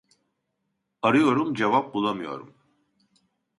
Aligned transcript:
Arıyorum 1.01 1.53
cevap 1.53 1.93
bulamıyorum 1.93 2.55